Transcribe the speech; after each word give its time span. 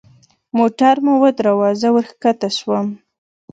موټر 0.57 0.95
مو 1.05 1.13
ودراوه 1.23 1.69
زه 1.81 1.87
وركښته 1.95 2.47
سوم. 2.57 2.87